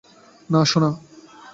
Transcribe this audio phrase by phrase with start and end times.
[0.49, 0.89] না, সোনা।